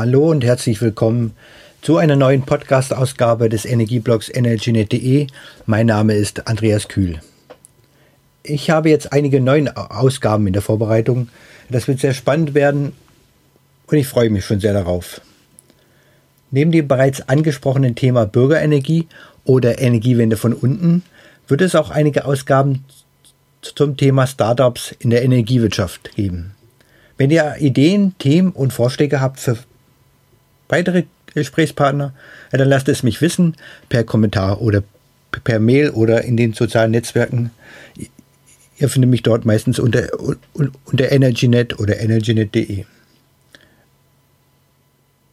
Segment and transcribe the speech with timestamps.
[0.00, 1.34] Hallo und herzlich willkommen
[1.82, 5.26] zu einer neuen Podcast-Ausgabe des Energieblogs Energynet.de.
[5.66, 7.20] Mein Name ist Andreas Kühl.
[8.42, 11.28] Ich habe jetzt einige neue Ausgaben in der Vorbereitung.
[11.68, 12.92] Das wird sehr spannend werden
[13.88, 15.20] und ich freue mich schon sehr darauf.
[16.50, 19.06] Neben dem bereits angesprochenen Thema Bürgerenergie
[19.44, 21.02] oder Energiewende von unten
[21.46, 22.86] wird es auch einige Ausgaben
[23.60, 26.54] zum Thema Startups in der Energiewirtschaft geben.
[27.18, 29.58] Wenn ihr Ideen, Themen und Vorschläge habt für
[30.70, 32.12] weitere Gesprächspartner,
[32.50, 33.56] dann lasst es mich wissen
[33.88, 34.82] per Kommentar oder
[35.44, 37.50] per Mail oder in den sozialen Netzwerken.
[38.78, 40.08] Ihr findet mich dort meistens unter,
[40.84, 42.84] unter EnergyNet oder energynet.de.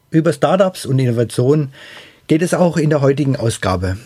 [0.10, 1.74] Über Startups und Innovationen
[2.28, 3.98] geht es auch in der heutigen Ausgabe.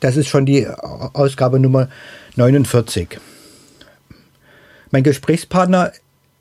[0.00, 1.88] Das ist schon die Ausgabe Nummer
[2.36, 3.18] 49.
[4.90, 5.92] Mein Gesprächspartner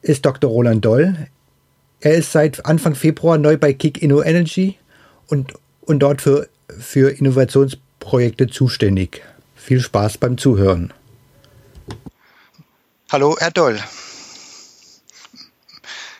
[0.01, 0.49] ist Dr.
[0.49, 1.15] Roland Doll.
[2.03, 4.77] Er ist seit Anfang Februar neu bei Kick Inno Energy
[5.27, 9.23] und, und dort für, für Innovationsprojekte zuständig.
[9.55, 10.91] Viel Spaß beim Zuhören.
[13.09, 13.81] Hallo, Herr Doll.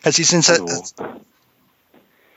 [0.06, 0.62] Sie sind seit,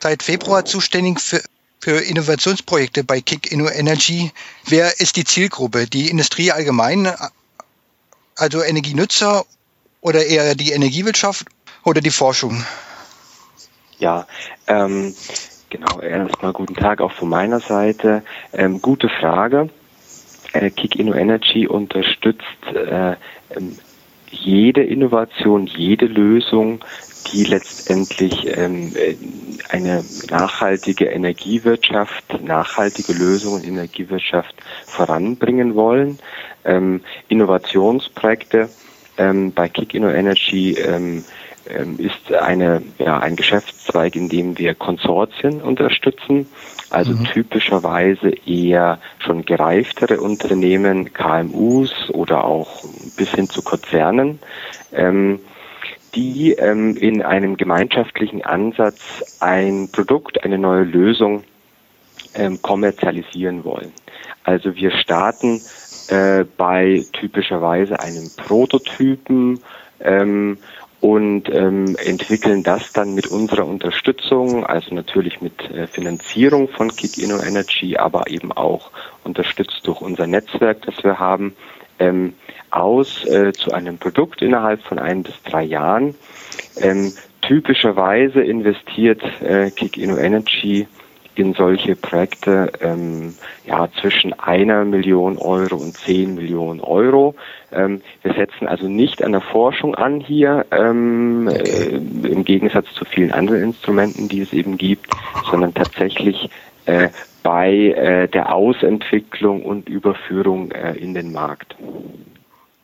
[0.00, 1.40] seit Februar zuständig für,
[1.80, 4.32] für Innovationsprojekte bei Kick Inno Energy.
[4.64, 5.86] Wer ist die Zielgruppe?
[5.86, 7.14] Die Industrie allgemein,
[8.34, 9.46] also Energienutzer
[10.00, 11.46] oder eher die Energiewirtschaft
[11.84, 12.66] oder die Forschung?
[13.98, 14.26] Ja,
[14.66, 15.14] ähm,
[15.70, 16.00] genau.
[16.00, 18.22] Erstmal guten Tag auch von meiner Seite.
[18.52, 19.70] Ähm, gute Frage.
[20.52, 23.16] Äh, Kick Inno Energy unterstützt äh,
[23.50, 23.78] ähm,
[24.30, 26.80] jede Innovation, jede Lösung,
[27.32, 28.94] die letztendlich ähm,
[29.68, 34.54] eine nachhaltige Energiewirtschaft, nachhaltige Lösungen in Energiewirtschaft
[34.86, 36.18] voranbringen wollen.
[36.64, 38.68] Ähm, Innovationsprojekte
[39.18, 41.24] ähm, bei Kick Inno Energy ähm,
[41.98, 46.46] ist eine, ja, ein Geschäftszweig, in dem wir Konsortien unterstützen,
[46.90, 47.24] also mhm.
[47.24, 52.84] typischerweise eher schon gereiftere Unternehmen, KMUs oder auch
[53.16, 54.38] bis hin zu Konzernen,
[54.92, 55.40] ähm,
[56.14, 61.44] die ähm, in einem gemeinschaftlichen Ansatz ein Produkt, eine neue Lösung
[62.34, 63.92] ähm, kommerzialisieren wollen.
[64.44, 65.60] Also wir starten
[66.08, 69.60] äh, bei typischerweise einem Prototypen
[70.00, 70.58] ähm,
[71.00, 77.18] und ähm, entwickeln das dann mit unserer Unterstützung, also natürlich mit äh, Finanzierung von Kick
[77.18, 78.90] Inno Energy, aber eben auch
[79.22, 81.54] unterstützt durch unser Netzwerk, das wir haben,
[81.98, 82.34] ähm,
[82.70, 86.14] aus äh, zu einem Produkt innerhalb von ein bis drei Jahren.
[86.80, 90.86] Ähm, typischerweise investiert äh, Kick Inno Energy
[91.38, 93.34] in solche Projekte ähm,
[93.66, 97.34] ja zwischen einer Million Euro und zehn Millionen Euro.
[97.72, 103.04] Ähm, wir setzen also nicht an der Forschung an hier, ähm, äh, im Gegensatz zu
[103.04, 105.10] vielen anderen Instrumenten, die es eben gibt,
[105.50, 106.48] sondern tatsächlich
[106.86, 107.08] äh,
[107.42, 111.76] bei äh, der Ausentwicklung und Überführung äh, in den Markt.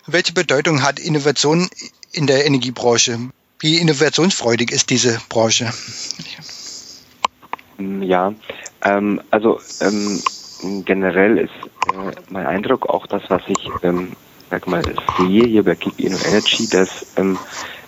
[0.07, 1.69] Welche Bedeutung hat Innovation
[2.13, 3.19] in der Energiebranche?
[3.61, 5.73] Wie innovationsfreudig ist diese Branche?
[7.79, 8.33] Mm, ja,
[8.85, 10.23] ähm, also ähm,
[10.85, 11.51] generell ist
[11.87, 14.13] äh, mein Eindruck auch das, was ich ähm,
[14.51, 14.85] sag mal
[15.17, 17.39] sehe hier bei Keep Inno Energy, dass ähm,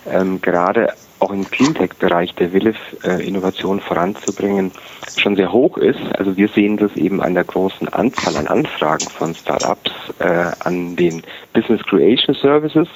[0.09, 4.71] ähm, gerade auch im Cleantech-Bereich der Wille, äh, Innovation voranzubringen,
[5.15, 5.99] schon sehr hoch ist.
[6.17, 10.95] Also wir sehen das eben an der großen Anzahl an Anfragen von Startups, äh, an
[10.95, 12.87] den Business Creation Services,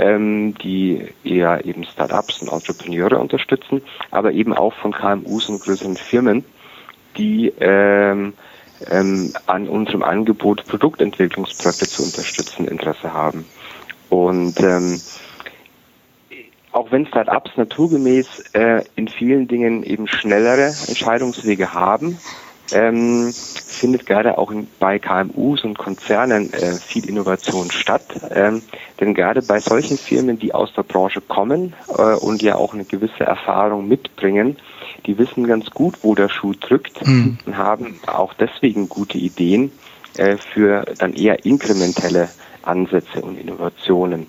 [0.00, 5.96] ähm, die eher eben Startups und Entrepreneure unterstützen, aber eben auch von KMUs und größeren
[5.96, 6.44] Firmen,
[7.16, 8.32] die ähm,
[8.88, 13.44] ähm, an unserem Angebot Produktentwicklungsprojekte zu unterstützen Interesse haben.
[14.08, 15.00] Und ähm,
[16.72, 22.18] auch wenn Startups naturgemäß äh, in vielen Dingen eben schnellere Entscheidungswege haben,
[22.72, 28.04] ähm, findet gerade auch in, bei KMUs und Konzernen äh, viel Innovation statt.
[28.30, 28.62] Ähm,
[29.00, 32.84] denn gerade bei solchen Firmen, die aus der Branche kommen äh, und ja auch eine
[32.84, 34.56] gewisse Erfahrung mitbringen,
[35.06, 37.38] die wissen ganz gut, wo der Schuh drückt mhm.
[37.46, 39.72] und haben auch deswegen gute Ideen
[40.16, 42.28] äh, für dann eher inkrementelle
[42.62, 44.26] Ansätze und Innovationen,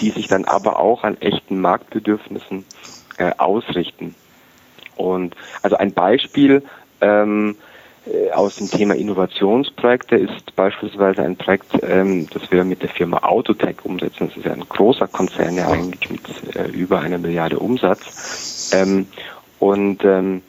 [0.00, 2.64] die sich dann aber auch an echten Marktbedürfnissen
[3.18, 4.14] äh, ausrichten.
[4.96, 6.62] Und also ein Beispiel
[7.02, 7.75] ähm, äh,
[8.32, 13.84] aus dem Thema Innovationsprojekte ist beispielsweise ein Projekt, ähm, das wir mit der Firma Autotech
[13.84, 14.28] umsetzen.
[14.28, 18.70] Das ist ja ein großer Konzern, ja eigentlich mit äh, über einer Milliarde Umsatz.
[18.74, 19.06] Ähm,
[19.58, 20.42] und ähm,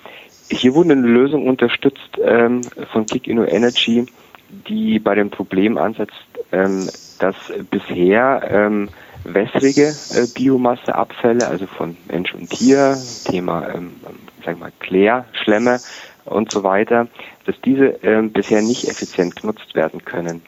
[0.50, 2.62] hier wurde eine Lösung unterstützt ähm,
[2.92, 4.06] von Kick Inno Energy,
[4.50, 6.14] die bei dem Problem ansetzt,
[6.52, 6.88] ähm,
[7.20, 7.36] dass
[7.70, 8.90] bisher ähm,
[9.24, 13.96] wässrige äh, Biomasseabfälle, also von Mensch und Tier, Thema, ähm,
[14.46, 15.80] sag mal, Klärschlemme
[16.28, 17.08] und so weiter,
[17.46, 20.42] dass diese ähm, bisher nicht effizient genutzt werden können.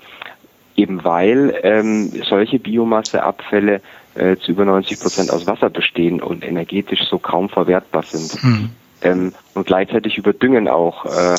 [0.76, 3.82] Eben weil ähm, solche Biomasseabfälle
[4.16, 8.44] äh, zu über 90 Prozent aus Wasser bestehen und energetisch so kaum verwertbar sind.
[8.44, 8.70] Mhm.
[9.02, 11.36] Ähm, und gleichzeitig überdüngen auch äh,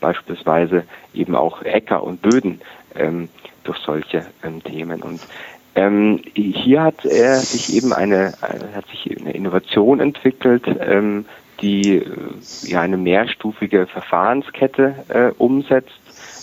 [0.00, 0.84] beispielsweise
[1.14, 2.60] eben auch Äcker und Böden
[2.96, 3.28] ähm,
[3.64, 5.02] durch solche ähm, Themen.
[5.02, 5.20] Und
[5.76, 11.26] ähm, hier hat er sich eben eine, äh, hat sich eine Innovation entwickelt, ähm,
[11.60, 12.04] die äh,
[12.62, 16.00] ja eine mehrstufige Verfahrenskette äh, umsetzt,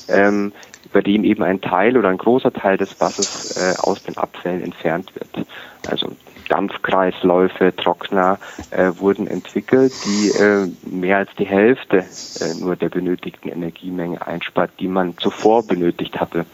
[0.10, 0.54] ähm,
[0.92, 4.64] bei dem eben ein Teil oder ein großer Teil des Wassers äh, aus den Abfällen
[4.64, 5.48] entfernt wird.
[5.88, 6.12] Also
[6.50, 8.38] Dampfkreisläufe, Trockner
[8.72, 14.72] äh, wurden entwickelt, die äh, mehr als die Hälfte äh, nur der benötigten Energiemenge einspart,
[14.80, 16.46] die man zuvor benötigt hatte,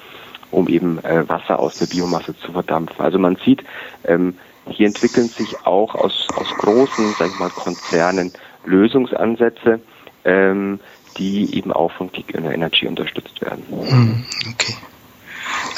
[0.52, 3.04] um eben äh, Wasser aus der Biomasse zu verdampfen.
[3.04, 3.64] Also man sieht,
[4.06, 8.32] ähm, hier entwickeln sich auch aus, aus großen, sag ich mal, Konzernen
[8.66, 9.80] Lösungsansätze,
[10.26, 10.80] ähm,
[11.18, 13.64] die eben auch von Kick Energy unterstützt werden.
[13.70, 14.76] Hm, okay.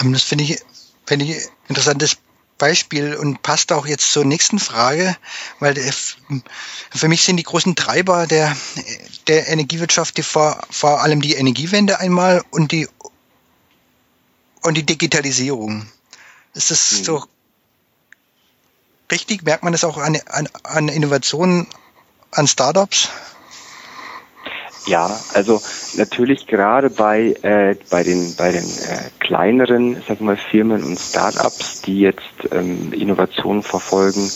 [0.02, 0.60] Ähm, das finde ich,
[1.06, 1.38] finde ich
[1.68, 2.18] interessantes
[2.58, 5.18] Beispiel und passt auch jetzt zur nächsten Frage,
[5.60, 8.56] weil für mich sind die großen Treiber der,
[9.28, 12.88] der Energiewirtschaft die vor, vor allem die Energiewende einmal und die
[14.62, 15.88] und die Digitalisierung.
[16.54, 17.04] Ist das mhm.
[17.04, 17.24] so
[19.12, 19.42] richtig?
[19.42, 21.66] Merkt man das auch an, an, an Innovationen,
[22.32, 23.10] an Startups?
[24.88, 25.62] Ja, also
[25.96, 31.84] natürlich gerade bei äh, bei den bei den äh, kleineren, sag mal Firmen und Startups,
[31.84, 34.32] die jetzt ähm, Innovationen verfolgen,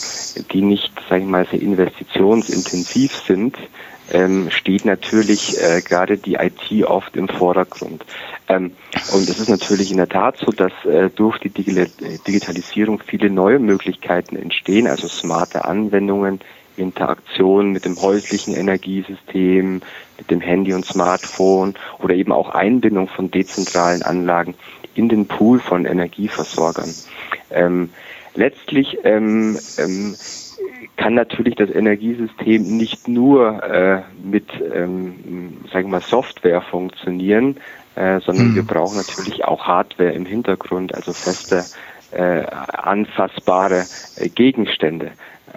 [0.52, 3.56] die nicht, sag ich mal, sehr investitionsintensiv sind,
[4.12, 8.04] ähm, steht natürlich äh, gerade die IT oft im Vordergrund.
[8.48, 8.72] Ähm,
[9.12, 13.58] und es ist natürlich in der Tat so, dass äh, durch die Digitalisierung viele neue
[13.58, 16.40] Möglichkeiten entstehen, also smarte Anwendungen,
[16.76, 19.82] Interaktion mit dem häuslichen Energiesystem,
[20.18, 24.54] mit dem Handy und Smartphone oder eben auch Einbindung von dezentralen Anlagen
[24.94, 26.92] in den Pool von Energieversorgern.
[27.50, 27.90] Ähm,
[28.34, 30.16] letztlich ähm, ähm,
[30.96, 37.56] kann natürlich das Energiesystem nicht nur äh, mit, ähm, sagen wir mal, Software funktionieren,
[37.94, 38.54] äh, sondern mhm.
[38.56, 41.64] wir brauchen natürlich auch Hardware im Hintergrund, also feste,
[42.12, 43.84] äh, anfassbare
[44.16, 45.10] äh, Gegenstände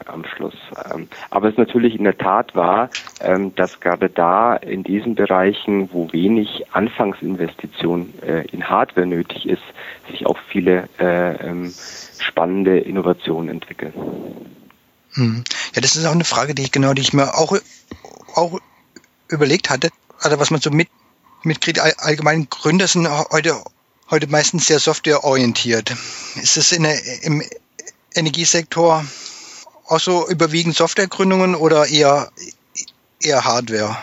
[0.08, 0.56] am Schluss.
[0.94, 2.90] Ähm, aber es natürlich in der Tat wahr,
[3.22, 9.64] ähm, dass gerade da in diesen Bereichen, wo wenig Anfangsinvestition äh, in Hardware nötig ist,
[10.10, 11.74] sich auch viele äh, ähm,
[12.20, 13.94] spannende Innovationen entwickeln.
[15.14, 15.44] Hm.
[15.76, 17.58] Ja, das ist auch eine Frage, die ich genau, die ich mir auch,
[18.36, 18.60] auch
[19.28, 19.90] überlegt hatte.
[20.20, 20.90] Also was man so mit,
[21.44, 23.56] mitkriegt, allgemein Gründer sind heute,
[24.10, 25.92] heute meistens sehr softwareorientiert.
[26.36, 27.42] Ist es in der, im
[28.14, 29.06] Energiesektor
[29.90, 32.30] auch so überwiegend Softwaregründungen oder eher,
[33.22, 33.98] eher Hardware?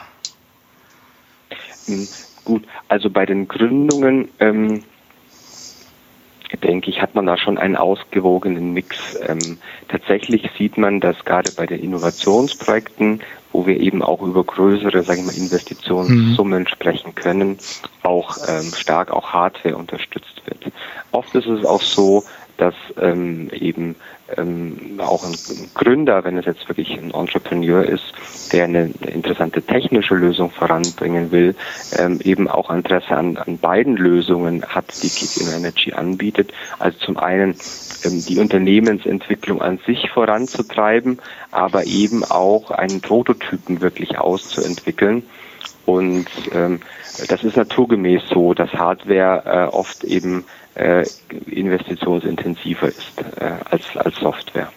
[1.87, 2.09] Hm,
[2.45, 4.83] gut, also bei den Gründungen ähm,
[6.63, 8.97] denke ich, hat man da schon einen ausgewogenen Mix.
[9.27, 13.21] Ähm, tatsächlich sieht man, dass gerade bei den Innovationsprojekten,
[13.53, 16.69] wo wir eben auch über größere, sage ich mal, Investitionssummen mhm.
[16.69, 17.59] sprechen können,
[18.03, 20.73] auch ähm, stark auch Hardware unterstützt wird.
[21.13, 22.25] Oft ist es auch so,
[22.57, 23.97] dass ähm, eben
[24.37, 25.35] ähm, auch ein
[25.75, 28.13] Gründer, wenn es jetzt wirklich ein Entrepreneur ist,
[28.53, 31.55] der eine interessante technische Lösung voranbringen will,
[31.99, 36.53] ähm, eben auch Interesse an, an beiden Lösungen hat, die Kick Energy anbietet.
[36.79, 37.57] Also zum einen
[38.05, 41.21] ähm, die Unternehmensentwicklung an sich voranzutreiben,
[41.51, 45.23] aber eben auch einen Prototypen wirklich auszuentwickeln.
[45.85, 46.81] Und ähm,
[47.29, 50.45] das ist naturgemäß so, dass Hardware äh, oft eben
[50.77, 51.05] äh,
[51.47, 54.73] investitionsintensiver ist äh, als, als Software.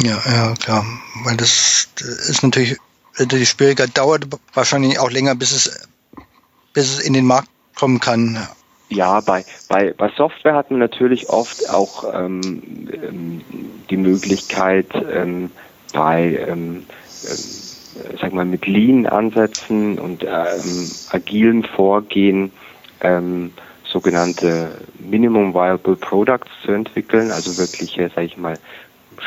[0.00, 0.84] Ja, ja, klar.
[1.24, 2.76] Weil das ist natürlich,
[3.18, 5.88] natürlich schwieriger, dauert wahrscheinlich auch länger, bis es,
[6.72, 8.46] bis es in den Markt kommen kann.
[8.88, 13.40] Ja, bei, bei, bei Software hat man natürlich oft auch ähm, ähm
[13.90, 15.50] die Möglichkeit, ähm,
[15.92, 16.86] bei ähm,
[17.24, 22.52] ähm, sag mal, mit Lean-Ansätzen und ähm, agilen Vorgehen
[23.00, 23.52] ähm,
[23.92, 28.58] sogenannte Minimum Viable Products zu entwickeln, also wirkliche, sage ich mal,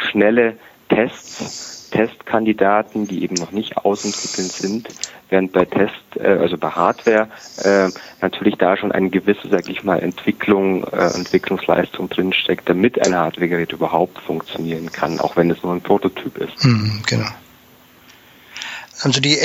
[0.10, 0.58] schnelle
[0.90, 4.90] Tests, Testkandidaten, die eben noch nicht ausentwickelt sind,
[5.30, 7.30] während bei Test, äh, also bei Hardware
[7.64, 7.90] äh,
[8.22, 13.72] natürlich da schon eine gewisse, sage ich mal, Entwicklung, äh, Entwicklungsleistung drinsteckt, damit ein Hardwaregerät
[13.72, 16.66] überhaupt funktionieren kann, auch wenn es nur ein Prototyp ist.
[16.66, 17.30] Mhm, genau.
[19.02, 19.38] Also die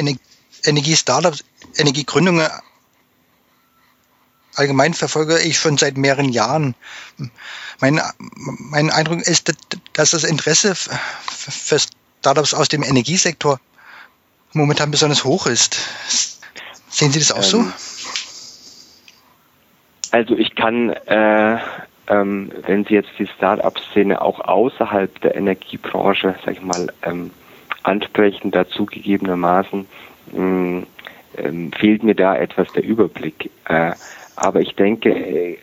[0.64, 1.44] Energie-Startups,
[1.76, 2.48] Energiegründungen
[4.54, 6.74] allgemein verfolge ich schon seit mehreren Jahren.
[7.80, 9.52] Mein, mein Eindruck ist,
[9.92, 11.78] dass das Interesse für
[12.20, 13.60] Startups aus dem Energiesektor
[14.52, 15.78] momentan besonders hoch ist.
[16.88, 17.64] Sehen Sie das auch ähm, so?
[20.10, 21.58] Also ich kann, äh,
[22.08, 27.30] ähm, wenn Sie jetzt die Start-up-Szene auch außerhalb der Energiebranche, sag ich mal, ähm,
[27.84, 29.86] ansprechen, dazu gegebenermaßen,
[30.32, 30.82] mh,
[31.36, 33.50] ähm, fehlt mir da etwas der Überblick.
[33.66, 33.92] Äh,
[34.40, 35.58] aber ich denke, äh,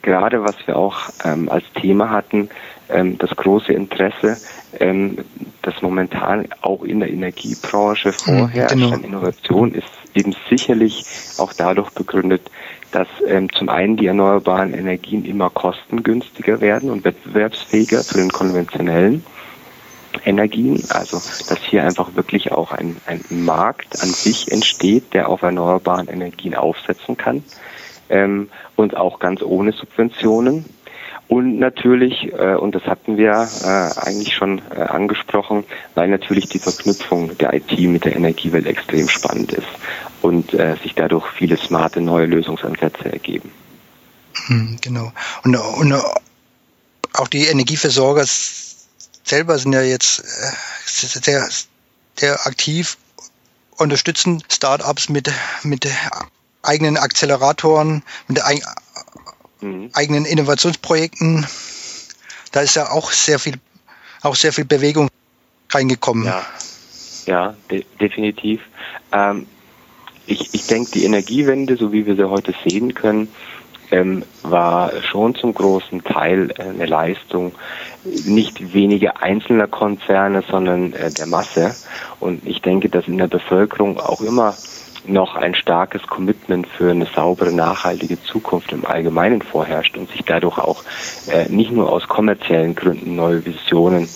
[0.00, 2.48] gerade was wir auch ähm, als Thema hatten,
[2.88, 4.38] ähm, das große Interesse,
[4.80, 5.18] ähm,
[5.60, 8.92] das momentan auch in der Energiebranche vorherrscht genau.
[8.92, 11.04] an Innovation, ist eben sicherlich
[11.36, 12.50] auch dadurch begründet,
[12.92, 19.22] dass ähm, zum einen die erneuerbaren Energien immer kostengünstiger werden und wettbewerbsfähiger zu den konventionellen
[20.24, 25.42] Energien, also dass hier einfach wirklich auch ein, ein Markt an sich entsteht, der auf
[25.42, 27.44] erneuerbaren Energien aufsetzen kann
[28.14, 30.64] ähm, und auch ganz ohne Subventionen.
[31.26, 36.58] Und natürlich, äh, und das hatten wir äh, eigentlich schon äh, angesprochen, weil natürlich die
[36.58, 39.66] Verknüpfung der IT mit der Energiewelt extrem spannend ist
[40.22, 43.50] und äh, sich dadurch viele smarte neue Lösungsansätze ergeben.
[44.46, 45.12] Hm, genau.
[45.44, 45.94] Und, und
[47.14, 48.24] auch die Energieversorger
[49.24, 50.52] selber sind ja jetzt äh,
[50.84, 51.48] sehr,
[52.16, 52.98] sehr aktiv,
[53.78, 55.88] unterstützen Startups mit, mit
[56.64, 58.40] eigenen Acceleratoren, mit
[59.60, 59.90] mhm.
[59.92, 61.46] eigenen Innovationsprojekten.
[62.52, 63.54] Da ist ja auch sehr viel,
[64.22, 65.08] auch sehr viel Bewegung
[65.70, 66.24] reingekommen.
[66.24, 66.42] Ja,
[67.26, 68.60] ja de definitiv.
[69.12, 69.46] Ähm,
[70.26, 73.28] ich, ich denke, die Energiewende, so wie wir sie heute sehen können,
[73.90, 77.52] ähm, war schon zum großen Teil äh, eine Leistung
[78.04, 81.74] nicht weniger einzelner Konzerne, sondern äh, der Masse.
[82.20, 84.56] Und ich denke, dass in der Bevölkerung auch immer
[85.06, 90.58] noch ein starkes Commitment für eine saubere, nachhaltige Zukunft im Allgemeinen vorherrscht und sich dadurch
[90.58, 90.82] auch
[91.28, 94.08] äh, nicht nur aus kommerziellen Gründen neue Visionen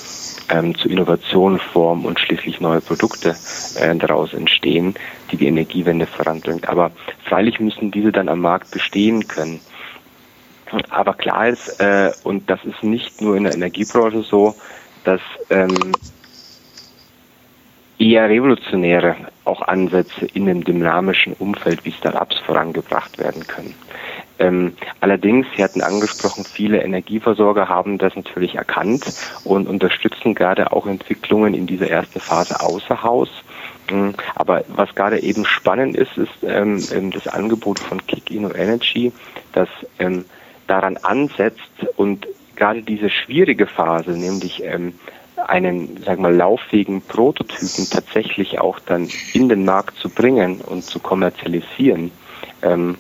[0.51, 3.37] ähm, zu Innovationen formen und schließlich neue Produkte
[3.77, 4.95] äh, daraus entstehen,
[5.31, 6.69] die die Energiewende voranbringt.
[6.69, 6.91] Aber
[7.25, 9.61] freilich müssen diese dann am Markt bestehen können.
[10.91, 14.55] Aber klar ist, äh, und das ist nicht nur in der Energiebranche so,
[15.05, 15.93] dass ähm,
[17.99, 23.75] eher revolutionäre auch Ansätze in einem dynamischen Umfeld wie Startups vorangebracht werden können.
[24.39, 29.05] Ähm, allerdings, Sie hatten angesprochen, viele Energieversorger haben das natürlich erkannt
[29.45, 33.31] und unterstützen gerade auch Entwicklungen in dieser ersten Phase außer Haus.
[33.91, 38.55] Ähm, aber was gerade eben spannend ist, ist ähm, ähm, das Angebot von Kick Inno
[38.55, 39.13] Energy,
[39.53, 40.25] das ähm,
[40.69, 41.61] daran ansetzt
[41.97, 44.95] und gerade diese schwierige Phase, nämlich ähm,
[45.47, 50.85] einen, sagen wir mal, lauffähigen Prototypen tatsächlich auch dann in den Markt zu bringen und
[50.85, 52.11] zu kommerzialisieren,
[52.63, 52.97] ähm,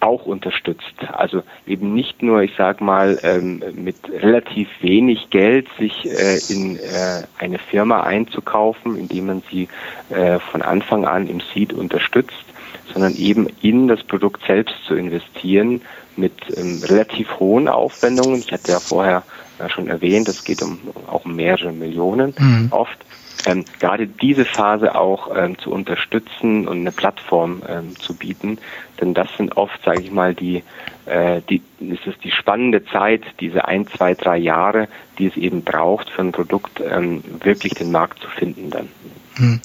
[0.00, 0.94] auch unterstützt.
[1.12, 6.76] Also eben nicht nur, ich sag mal, ähm, mit relativ wenig Geld sich äh, in
[6.76, 9.68] äh, eine Firma einzukaufen, indem man sie
[10.10, 12.44] äh, von Anfang an im Seed unterstützt,
[12.92, 15.82] sondern eben in das Produkt selbst zu investieren
[16.16, 18.38] mit ähm, relativ hohen Aufwendungen.
[18.38, 19.24] Ich hatte ja vorher
[19.58, 22.68] ja schon erwähnt, es geht um auch um mehrere Millionen mhm.
[22.70, 22.98] oft.
[23.46, 28.58] Ähm, gerade diese Phase auch ähm, zu unterstützen und eine Plattform ähm, zu bieten,
[29.00, 30.64] denn das sind oft, sage ich mal, die,
[31.06, 34.88] äh, die, ist es die spannende Zeit, diese ein, zwei, drei Jahre,
[35.18, 38.88] die es eben braucht, für ein Produkt ähm, wirklich den Markt zu finden dann.
[39.36, 39.60] Hm.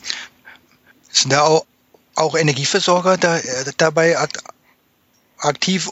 [1.10, 1.66] Sind da auch,
[2.16, 3.42] auch Energieversorger da, äh,
[3.78, 4.16] dabei
[5.40, 5.90] aktiv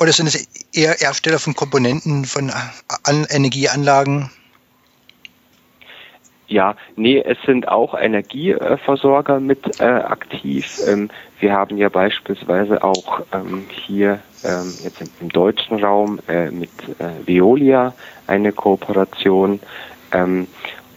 [0.00, 2.50] oder sind es eher Hersteller von Komponenten, von
[3.04, 4.30] An Energieanlagen?
[6.46, 10.78] Ja, nee, es sind auch Energieversorger mit äh, aktiv.
[10.86, 11.08] Ähm,
[11.40, 16.70] wir haben ja beispielsweise auch ähm, hier ähm, jetzt im, im, deutschen Raum äh, mit
[16.98, 17.94] äh, Veolia
[18.26, 19.58] eine Kooperation
[20.12, 20.46] ähm,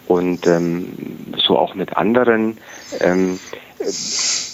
[0.07, 0.93] und ähm,
[1.37, 2.57] so auch mit anderen.
[3.79, 3.93] Ähm,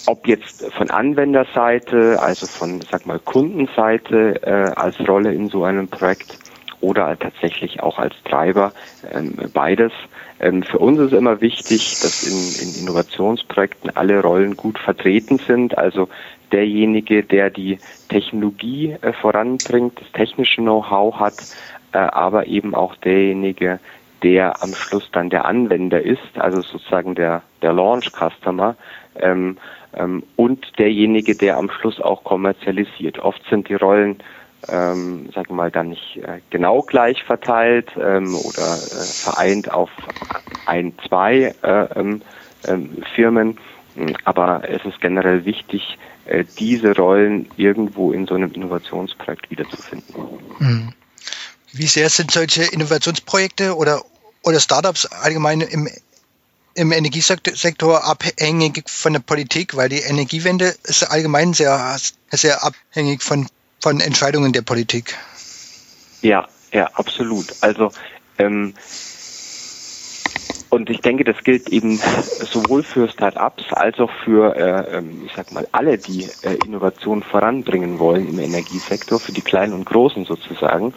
[0.06, 5.88] ob jetzt von Anwenderseite, also von, sag mal, Kundenseite äh, als Rolle in so einem
[5.88, 6.38] Projekt
[6.80, 8.72] oder tatsächlich auch als Treiber,
[9.12, 9.92] ähm, beides.
[10.40, 15.78] Ähm, für uns ist immer wichtig, dass in, in Innovationsprojekten alle Rollen gut vertreten sind.
[15.78, 16.08] Also
[16.52, 17.78] derjenige, der die
[18.10, 21.34] Technologie äh, voranbringt, das technische Know-how hat,
[21.92, 23.80] äh, aber eben auch derjenige,
[24.24, 28.74] der am Schluss dann der Anwender ist, also sozusagen der, der Launch-Customer,
[29.16, 29.58] ähm,
[29.92, 33.18] ähm, und derjenige, der am Schluss auch kommerzialisiert.
[33.18, 34.16] Oft sind die Rollen,
[34.68, 39.90] ähm, sagen wir mal, dann nicht äh, genau gleich verteilt ähm, oder äh, vereint auf
[40.64, 42.22] ein, zwei äh, ähm,
[42.66, 43.58] ähm Firmen.
[44.24, 50.14] Aber es ist generell wichtig, äh, diese Rollen irgendwo in so einem Innovationsprojekt wiederzufinden.
[50.58, 50.92] Hm.
[51.76, 54.00] Wie sehr sind solche Innovationsprojekte oder,
[54.44, 55.88] oder Startups allgemein im,
[56.74, 61.96] im Energiesektor abhängig von der Politik, weil die Energiewende ist allgemein sehr,
[62.30, 63.46] sehr abhängig von,
[63.80, 65.16] von Entscheidungen der Politik.
[66.22, 67.54] Ja, ja, absolut.
[67.60, 67.90] Also
[68.38, 68.74] ähm,
[70.74, 72.00] und ich denke, das gilt eben
[72.40, 77.22] sowohl für Start-ups als auch für, äh, ähm, ich sag mal, alle, die äh, Innovation
[77.22, 80.92] voranbringen wollen im Energiesektor, für die Kleinen und Großen sozusagen.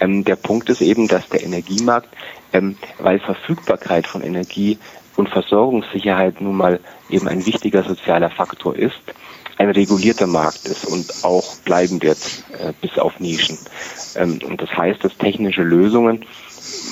[0.00, 2.08] Ähm, der Punkt ist eben, dass der Energiemarkt,
[2.52, 4.78] ähm, weil Verfügbarkeit von Energie
[5.16, 9.00] und Versorgungssicherheit nun mal eben ein wichtiger sozialer Faktor ist,
[9.58, 12.18] ein regulierter Markt ist und auch bleiben wird,
[12.52, 13.58] äh, bis auf Nischen.
[14.14, 16.24] Ähm, und das heißt, dass technische Lösungen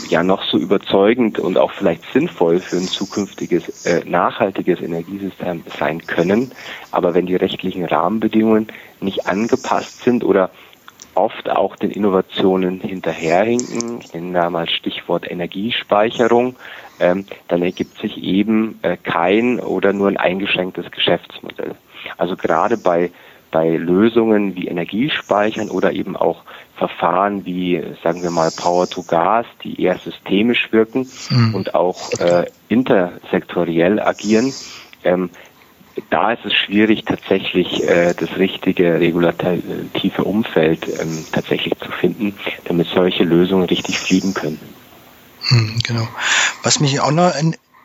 [0.08, 6.04] ja noch so überzeugend und auch vielleicht sinnvoll für ein zukünftiges äh, nachhaltiges Energiesystem sein
[6.06, 6.52] können.
[6.90, 8.68] Aber wenn die rechtlichen Rahmenbedingungen
[9.00, 10.50] nicht angepasst sind oder
[11.16, 16.56] oft auch den Innovationen hinterherhinken, ich nenne da mal Stichwort Energiespeicherung,
[17.00, 21.74] ähm, dann ergibt sich eben äh, kein oder nur ein eingeschränktes Geschäftsmodell.
[22.16, 23.10] Also gerade bei
[23.50, 26.42] bei Lösungen wie Energiespeichern oder eben auch
[26.76, 31.54] Verfahren wie, sagen wir mal, Power to Gas, die eher systemisch wirken mhm.
[31.54, 34.52] und auch äh, intersektoriell agieren.
[35.04, 35.30] Ähm,
[36.10, 42.34] da ist es schwierig, tatsächlich äh, das richtige regulative Umfeld ähm, tatsächlich zu finden,
[42.64, 44.60] damit solche Lösungen richtig fliegen können.
[45.48, 46.08] Hm, genau.
[46.62, 47.32] Was mich auch noch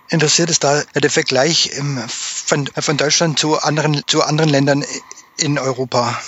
[0.09, 4.83] interessiert, ist da der Vergleich ähm, von, von Deutschland zu anderen, zu anderen Ländern
[5.37, 6.19] in Europa.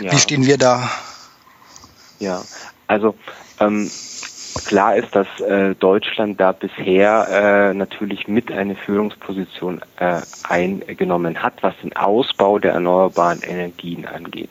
[0.00, 0.12] Ja.
[0.12, 0.90] Wie stehen wir da?
[2.18, 2.42] Ja,
[2.86, 3.16] also
[3.60, 3.90] ähm,
[4.54, 11.62] klar ist, dass äh, Deutschland da bisher äh, natürlich mit eine Führungsposition äh, eingenommen hat,
[11.62, 14.50] was den Ausbau der erneuerbaren Energien angeht.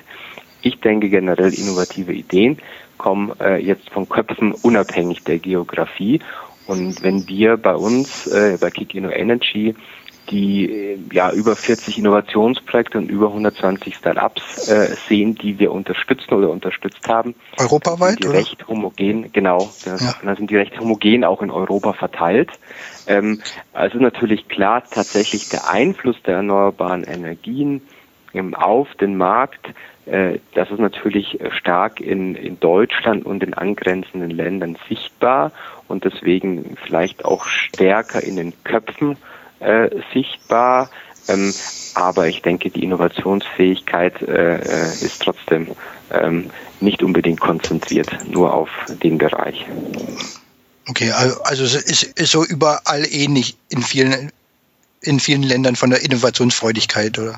[0.61, 2.57] Ich denke generell innovative Ideen
[2.97, 6.21] kommen äh, jetzt von Köpfen unabhängig der Geografie.
[6.67, 9.75] Und wenn wir bei uns äh, bei Kick Inno Energy
[10.29, 16.33] die äh, ja über 40 Innovationsprojekte und über 120 Startups äh, sehen, die wir unterstützen
[16.33, 17.35] oder unterstützt haben.
[17.57, 18.11] Europaweit?
[18.11, 18.37] Sind die oder?
[18.37, 19.69] recht homogen, genau.
[19.85, 19.97] Ja.
[20.23, 22.51] Dann sind die recht homogen auch in Europa verteilt.
[23.07, 23.41] Ähm,
[23.73, 27.81] also natürlich klar tatsächlich der Einfluss der erneuerbaren Energien
[28.33, 29.67] ähm, auf den Markt.
[30.05, 35.51] Äh, das ist natürlich stark in, in Deutschland und in angrenzenden Ländern sichtbar
[35.87, 39.17] und deswegen vielleicht auch stärker in den Köpfen
[39.61, 40.89] äh, sichtbar.
[41.27, 41.53] Ähm,
[41.93, 45.67] aber ich denke, die Innovationsfähigkeit äh, äh, ist trotzdem
[46.11, 48.69] ähm, nicht unbedingt konzentriert nur auf
[49.03, 49.65] den Bereich.
[50.89, 54.31] Okay, also es ist, ist so überall ähnlich in vielen,
[55.01, 57.37] in vielen Ländern von der Innovationsfreudigkeit, oder?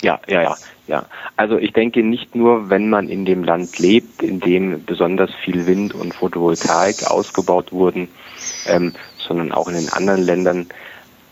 [0.00, 0.56] Ja, ja, ja,
[0.88, 1.06] ja.
[1.36, 5.66] Also ich denke nicht nur, wenn man in dem Land lebt, in dem besonders viel
[5.66, 8.08] Wind und Photovoltaik ausgebaut wurden,
[8.66, 10.66] ähm, sondern auch in den anderen Ländern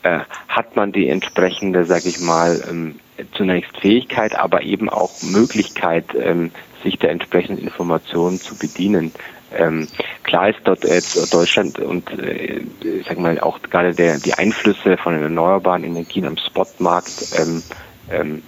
[0.02, 3.00] äh, hat man die entsprechende, sage ich mal, ähm,
[3.32, 6.50] zunächst Fähigkeit, aber eben auch Möglichkeit, ähm,
[6.82, 9.12] sich der entsprechenden Informationen zu bedienen.
[9.52, 9.88] Ähm,
[10.22, 12.62] klar ist dort jetzt Deutschland und äh,
[13.06, 17.62] sag mal auch gerade der die Einflüsse von den erneuerbaren Energien am Spotmarkt ähm,
[18.10, 18.42] ähm,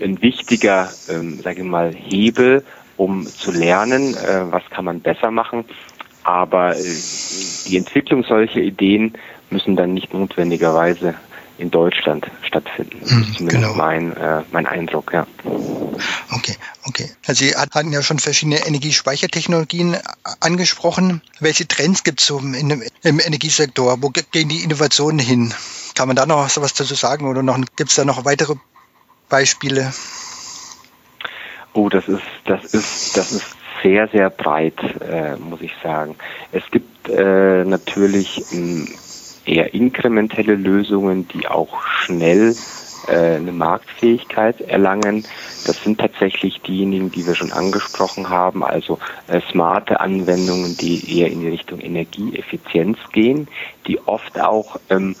[0.00, 2.64] ein wichtiger, ähm, sage ich mal, Hebel,
[2.96, 5.64] um zu lernen, äh, was kann man besser machen.
[6.22, 6.82] Aber äh,
[7.66, 9.14] die Entwicklung solcher Ideen
[9.50, 11.14] müssen dann nicht notwendigerweise
[11.58, 12.98] in Deutschland stattfinden.
[13.00, 13.74] Das ist mhm, zumindest genau.
[13.74, 15.26] mein, äh, mein Eindruck, ja.
[16.30, 16.54] Okay,
[16.84, 17.10] okay.
[17.26, 19.96] Also Sie hatten ja schon verschiedene Energiespeichertechnologien
[20.40, 21.22] angesprochen.
[21.40, 24.02] Welche Trends gibt es so im, im Energiesektor?
[24.02, 25.54] Wo gehen die Innovationen hin?
[25.94, 27.42] Kann man da noch was dazu sagen oder
[27.76, 28.54] gibt es da noch weitere
[29.28, 29.92] Beispiele?
[31.72, 36.16] Oh, das ist, das ist, das ist sehr, sehr breit, äh, muss ich sagen.
[36.52, 38.88] Es gibt äh, natürlich ähm,
[39.46, 42.54] eher inkrementelle Lösungen, die auch schnell
[43.08, 45.24] äh, eine Marktfähigkeit erlangen.
[45.66, 51.30] Das sind tatsächlich diejenigen, die wir schon angesprochen haben, also äh, smarte Anwendungen, die eher
[51.30, 53.48] in die Richtung Energieeffizienz gehen,
[53.86, 55.16] die oft auch ähm,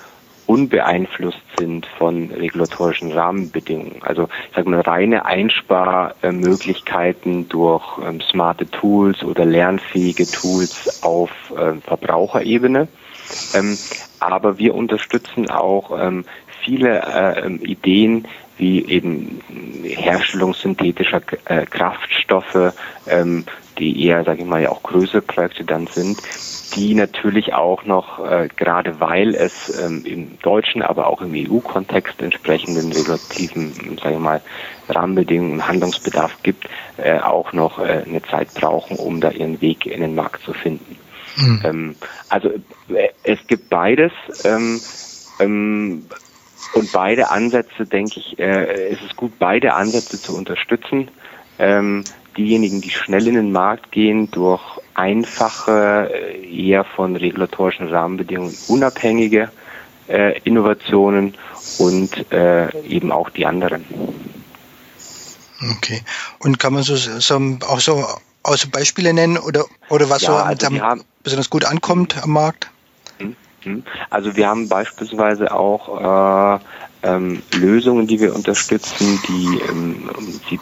[0.46, 4.02] unbeeinflusst sind von regulatorischen Rahmenbedingungen.
[4.02, 11.72] Also ich sage mal reine Einsparmöglichkeiten durch ähm, smarte Tools oder lernfähige Tools auf äh,
[11.80, 12.86] Verbraucherebene.
[13.54, 13.76] Ähm,
[14.20, 16.24] aber wir unterstützen auch ähm,
[16.64, 18.26] viele äh, Ideen
[18.58, 19.40] wie eben
[19.84, 22.72] Herstellung synthetischer äh, Kraftstoffe,
[23.06, 23.44] ähm,
[23.78, 26.18] die eher, sage ich mal, ja auch größere Projekte dann sind,
[26.74, 32.22] die natürlich auch noch, äh, gerade weil es ähm, im deutschen, aber auch im EU-Kontext
[32.22, 34.40] entsprechenden regulativen, sagen wir mal,
[34.88, 39.84] Rahmenbedingungen und Handlungsbedarf gibt, äh, auch noch äh, eine Zeit brauchen, um da ihren Weg
[39.86, 40.96] in den Markt zu finden.
[41.36, 41.60] Mhm.
[41.64, 41.96] Ähm,
[42.28, 42.48] also
[42.88, 44.12] äh, es gibt beides.
[44.44, 44.80] Ähm,
[45.38, 46.06] ähm,
[46.74, 51.08] und beide Ansätze, denke ich, äh, es ist gut, beide Ansätze zu unterstützen.
[51.58, 52.04] Ähm,
[52.36, 54.62] diejenigen, die schnell in den Markt gehen, durch
[54.94, 59.50] einfache, äh, eher von regulatorischen Rahmenbedingungen unabhängige
[60.08, 61.34] äh, Innovationen
[61.78, 63.84] und äh, eben auch die anderen.
[65.78, 66.02] Okay.
[66.40, 68.06] Und kann man so, so auch so
[68.42, 72.70] aus Beispiele nennen oder, oder was ja, so also haben, besonders gut ankommt am Markt?
[73.66, 73.82] Hm?
[74.10, 76.60] Also wir haben beispielsweise auch äh,
[77.02, 80.08] ähm, Lösungen, die wir unterstützen, die ähm,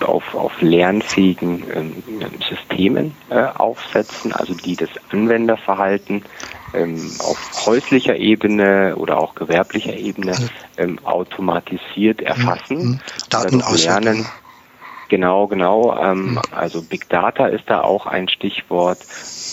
[0.06, 2.02] auf, auf lernfähigen ähm,
[2.48, 6.22] Systemen äh, aufsetzen, also die das Anwenderverhalten
[6.72, 10.32] ähm, auf häuslicher Ebene oder auch gewerblicher Ebene
[10.78, 12.78] ähm, automatisiert erfassen.
[12.78, 13.00] Mhm.
[13.28, 14.26] Datenauswertung.
[15.08, 15.96] Genau, genau.
[15.96, 16.40] Ähm, mhm.
[16.50, 18.98] Also Big Data ist da auch ein Stichwort,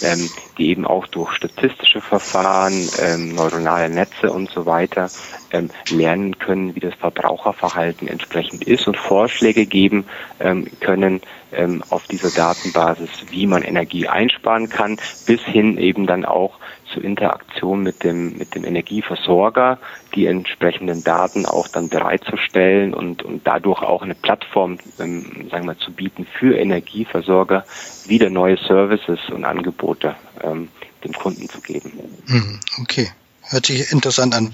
[0.01, 5.09] ähm, die eben auch durch statistische Verfahren, ähm, neuronale Netze und so weiter
[5.51, 10.05] ähm, lernen können, wie das Verbraucherverhalten entsprechend ist und Vorschläge geben
[10.39, 16.25] ähm, können ähm, auf dieser Datenbasis, wie man Energie einsparen kann, bis hin eben dann
[16.25, 16.59] auch
[16.93, 19.79] zur Interaktion mit dem, mit dem Energieversorger,
[20.15, 25.77] die entsprechenden Daten auch dann bereitzustellen und, und dadurch auch eine Plattform, ähm, sagen wir,
[25.77, 27.65] zu bieten für Energieversorger,
[28.05, 30.69] wieder neue Services und Angebote ähm,
[31.03, 31.91] dem Kunden zu geben.
[32.27, 33.09] Hm, okay,
[33.49, 34.53] hört sich interessant an.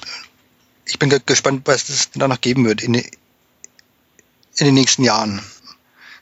[0.85, 3.05] Ich bin gespannt, was es da noch geben wird in, in
[4.57, 5.41] den nächsten Jahren.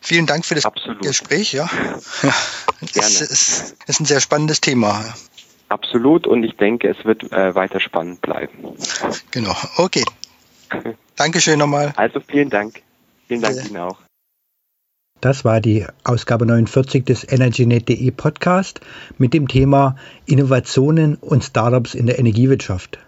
[0.02, 1.02] Vielen Dank für das Absolut.
[1.02, 1.54] Gespräch.
[1.54, 1.68] Ja,
[2.96, 5.04] es ist, ist ein sehr spannendes Thema.
[5.70, 8.76] Absolut und ich denke, es wird äh, weiter spannend bleiben.
[9.32, 10.04] Genau, okay.
[11.16, 11.94] Dankeschön nochmal.
[11.96, 12.82] Also vielen Dank.
[13.28, 13.64] Vielen Dank ja.
[13.64, 13.98] Ihnen auch.
[15.22, 18.82] Das war die Ausgabe 49 des EnergyNet.de Podcast
[19.18, 23.00] mit dem Thema Innovationen und Startups in der Energiewirtschaft.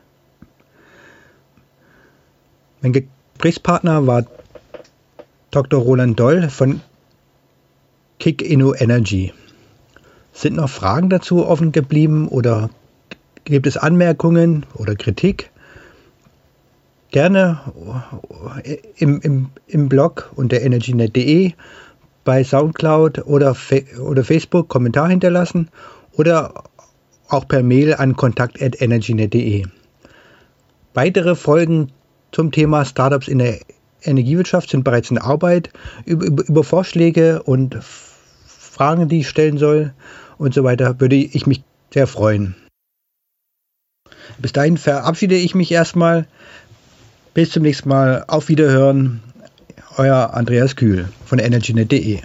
[2.82, 4.26] Mein Gesprächspartner war
[5.52, 5.80] Dr.
[5.82, 6.82] Roland Doll von
[8.20, 9.34] Kick Inno Energy.
[10.38, 12.70] Sind noch Fragen dazu offen geblieben oder
[13.46, 15.50] gibt es Anmerkungen oder Kritik?
[17.10, 17.60] Gerne
[18.98, 21.54] im, im, im Blog unter energynet.de,
[22.24, 23.56] bei Soundcloud oder,
[24.00, 25.70] oder Facebook Kommentar hinterlassen
[26.12, 26.66] oder
[27.30, 29.66] auch per Mail an kontakt.energynet.de.
[30.94, 31.92] Weitere Folgen
[32.32, 33.58] zum Thema Startups in der
[34.04, 35.72] Energiewirtschaft sind bereits in Arbeit.
[36.06, 39.94] Über, über, über Vorschläge und Fragen, die ich stellen soll,
[40.38, 42.56] und so weiter, würde ich mich sehr freuen.
[44.38, 46.28] Bis dahin verabschiede ich mich erstmal.
[47.34, 48.26] Bis zum nächsten Mal.
[48.28, 49.22] Auf Wiederhören.
[49.98, 52.22] Euer Andreas Kühl von energynet.de.